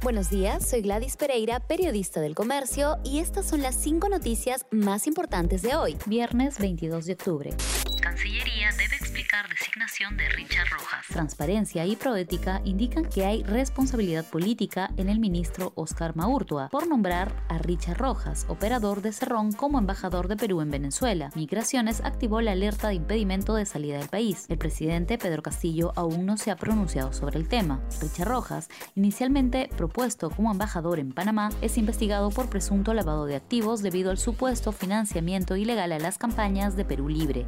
Buenos 0.00 0.30
días, 0.30 0.64
soy 0.68 0.82
Gladys 0.82 1.16
Pereira, 1.16 1.58
periodista 1.58 2.20
del 2.20 2.36
comercio, 2.36 2.98
y 3.02 3.18
estas 3.18 3.48
son 3.48 3.62
las 3.62 3.74
cinco 3.74 4.08
noticias 4.08 4.64
más 4.70 5.08
importantes 5.08 5.60
de 5.62 5.74
hoy, 5.74 5.96
viernes 6.06 6.60
22 6.60 7.04
de 7.06 7.12
octubre. 7.14 7.50
Cancillería 8.00 8.70
debe 8.78 8.96
explicar 8.96 9.48
designación 9.48 10.16
de 10.16 10.28
Richard 10.30 10.68
Rojas. 10.70 11.06
Transparencia 11.08 11.84
y 11.84 11.96
Proética 11.96 12.62
indican 12.64 13.04
que 13.04 13.26
hay 13.26 13.42
responsabilidad 13.42 14.24
política 14.24 14.90
en 14.96 15.08
el 15.08 15.18
ministro 15.18 15.72
Oscar 15.74 16.16
Maurtua 16.16 16.68
por 16.70 16.86
nombrar 16.86 17.34
a 17.48 17.58
Richard 17.58 17.98
Rojas, 17.98 18.46
operador 18.48 19.02
de 19.02 19.12
Cerrón, 19.12 19.52
como 19.52 19.78
embajador 19.78 20.28
de 20.28 20.36
Perú 20.36 20.60
en 20.60 20.70
Venezuela. 20.70 21.30
Migraciones 21.34 22.00
activó 22.02 22.40
la 22.40 22.52
alerta 22.52 22.88
de 22.88 22.94
impedimento 22.94 23.54
de 23.54 23.66
salida 23.66 23.98
del 23.98 24.08
país. 24.08 24.46
El 24.48 24.58
presidente 24.58 25.18
Pedro 25.18 25.42
Castillo 25.42 25.92
aún 25.96 26.24
no 26.24 26.36
se 26.36 26.50
ha 26.50 26.56
pronunciado 26.56 27.12
sobre 27.12 27.38
el 27.38 27.48
tema. 27.48 27.82
Richard 28.00 28.28
Rojas, 28.28 28.68
inicialmente 28.94 29.68
propuesto 29.88 30.28
como 30.28 30.52
embajador 30.52 30.98
en 30.98 31.12
Panamá, 31.12 31.48
es 31.62 31.78
investigado 31.78 32.28
por 32.28 32.50
presunto 32.50 32.92
lavado 32.92 33.24
de 33.24 33.36
activos 33.36 33.80
debido 33.80 34.10
al 34.10 34.18
supuesto 34.18 34.70
financiamiento 34.70 35.56
ilegal 35.56 35.92
a 35.92 35.98
las 35.98 36.18
campañas 36.18 36.76
de 36.76 36.84
Perú 36.84 37.08
Libre 37.08 37.46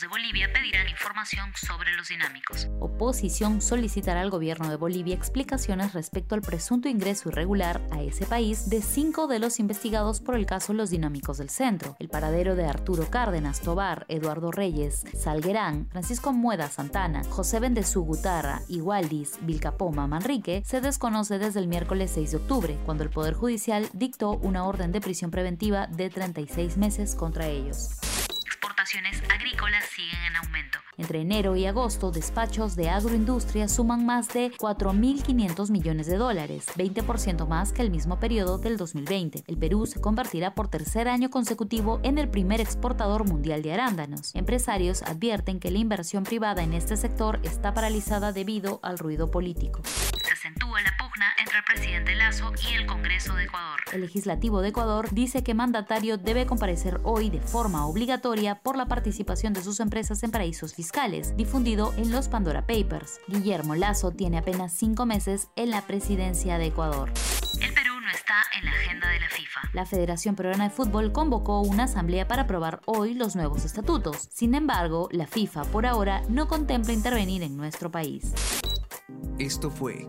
de 0.00 0.08
Bolivia 0.08 0.50
pedirán 0.52 0.88
información 0.88 1.50
sobre 1.54 1.92
los 1.94 2.08
dinámicos. 2.08 2.68
Oposición 2.80 3.60
solicitará 3.60 4.22
al 4.22 4.30
gobierno 4.30 4.70
de 4.70 4.76
Bolivia 4.76 5.14
explicaciones 5.14 5.92
respecto 5.92 6.34
al 6.34 6.40
presunto 6.40 6.88
ingreso 6.88 7.28
irregular 7.28 7.82
a 7.90 8.00
ese 8.02 8.24
país 8.24 8.70
de 8.70 8.80
cinco 8.80 9.26
de 9.26 9.38
los 9.38 9.60
investigados 9.60 10.20
por 10.20 10.36
el 10.36 10.46
caso 10.46 10.72
Los 10.72 10.90
Dinámicos 10.90 11.38
del 11.38 11.50
Centro. 11.50 11.96
El 11.98 12.08
paradero 12.08 12.56
de 12.56 12.64
Arturo 12.64 13.10
Cárdenas, 13.10 13.60
Tobar, 13.60 14.06
Eduardo 14.08 14.50
Reyes, 14.50 15.04
Salguerán, 15.18 15.88
Francisco 15.90 16.32
Mueda 16.32 16.70
Santana, 16.70 17.22
José 17.24 17.60
Bendezú 17.60 18.02
Gutarra, 18.02 18.62
Igualdis, 18.68 19.38
Vilcapoma, 19.42 20.06
Manrique 20.06 20.62
se 20.64 20.80
desconoce 20.80 21.38
desde 21.38 21.60
el 21.60 21.68
miércoles 21.68 22.12
6 22.14 22.30
de 22.30 22.36
octubre, 22.38 22.78
cuando 22.86 23.04
el 23.04 23.10
Poder 23.10 23.34
Judicial 23.34 23.88
dictó 23.92 24.32
una 24.32 24.64
orden 24.64 24.92
de 24.92 25.00
prisión 25.00 25.30
preventiva 25.30 25.86
de 25.88 26.08
36 26.08 26.78
meses 26.78 27.14
contra 27.14 27.48
ellos 27.48 27.90
agrícolas 29.28 29.84
siguen 29.84 30.18
en 30.28 30.36
aumento. 30.36 30.78
Entre 30.96 31.20
enero 31.20 31.54
y 31.56 31.64
agosto, 31.64 32.10
despachos 32.10 32.74
de 32.76 32.90
agroindustria 32.90 33.68
suman 33.68 34.04
más 34.04 34.28
de 34.28 34.50
4.500 34.52 35.70
millones 35.70 36.06
de 36.06 36.16
dólares, 36.16 36.66
20% 36.76 37.46
más 37.46 37.72
que 37.72 37.82
el 37.82 37.90
mismo 37.90 38.18
periodo 38.18 38.58
del 38.58 38.76
2020. 38.76 39.44
El 39.46 39.56
Perú 39.56 39.86
se 39.86 40.00
convertirá 40.00 40.54
por 40.54 40.68
tercer 40.68 41.08
año 41.08 41.30
consecutivo 41.30 42.00
en 42.02 42.18
el 42.18 42.28
primer 42.28 42.60
exportador 42.60 43.26
mundial 43.26 43.62
de 43.62 43.72
arándanos. 43.72 44.34
Empresarios 44.34 45.02
advierten 45.02 45.60
que 45.60 45.70
la 45.70 45.78
inversión 45.78 46.24
privada 46.24 46.62
en 46.62 46.74
este 46.74 46.96
sector 46.96 47.38
está 47.44 47.72
paralizada 47.72 48.32
debido 48.32 48.80
al 48.82 48.98
ruido 48.98 49.30
político. 49.30 49.82
Presidente 51.70 52.16
Lazo 52.16 52.52
y 52.68 52.74
el 52.74 52.86
Congreso 52.86 53.34
de 53.34 53.44
Ecuador. 53.44 53.78
El 53.92 54.00
legislativo 54.00 54.60
de 54.60 54.70
Ecuador 54.70 55.08
dice 55.12 55.44
que 55.44 55.54
mandatario 55.54 56.18
debe 56.18 56.44
comparecer 56.44 57.00
hoy 57.04 57.30
de 57.30 57.40
forma 57.40 57.86
obligatoria 57.86 58.60
por 58.60 58.76
la 58.76 58.86
participación 58.86 59.52
de 59.52 59.62
sus 59.62 59.78
empresas 59.78 60.22
en 60.24 60.32
paraísos 60.32 60.74
fiscales, 60.74 61.36
difundido 61.36 61.94
en 61.96 62.10
los 62.10 62.28
Pandora 62.28 62.66
Papers. 62.66 63.20
Guillermo 63.28 63.76
Lazo 63.76 64.10
tiene 64.10 64.38
apenas 64.38 64.72
cinco 64.72 65.06
meses 65.06 65.48
en 65.54 65.70
la 65.70 65.82
presidencia 65.82 66.58
de 66.58 66.66
Ecuador. 66.66 67.12
El 67.60 67.72
Perú 67.72 68.00
no 68.00 68.10
está 68.10 68.42
en 68.58 68.64
la 68.64 68.72
agenda 68.72 69.08
de 69.08 69.20
la 69.20 69.28
FIFA. 69.28 69.60
La 69.72 69.86
Federación 69.86 70.34
Peruana 70.34 70.64
de 70.64 70.70
Fútbol 70.70 71.12
convocó 71.12 71.60
una 71.60 71.84
asamblea 71.84 72.26
para 72.26 72.42
aprobar 72.42 72.80
hoy 72.86 73.14
los 73.14 73.36
nuevos 73.36 73.64
estatutos. 73.64 74.28
Sin 74.32 74.56
embargo, 74.56 75.08
la 75.12 75.28
FIFA 75.28 75.62
por 75.66 75.86
ahora 75.86 76.22
no 76.28 76.48
contempla 76.48 76.92
intervenir 76.92 77.44
en 77.44 77.56
nuestro 77.56 77.92
país. 77.92 78.32
Esto 79.38 79.70
fue 79.70 80.08